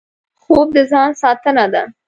خوب 0.41 0.67
د 0.75 0.77
ځان 0.91 1.09
ساتنه 1.21 1.65
ده 1.73 1.83